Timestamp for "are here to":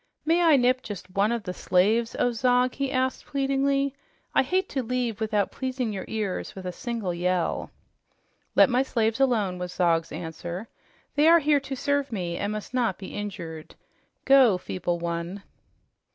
11.27-11.75